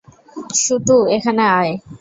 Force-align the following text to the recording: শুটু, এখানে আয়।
শুটু, 0.55 0.95
এখানে 1.15 1.43
আয়। 1.57 1.73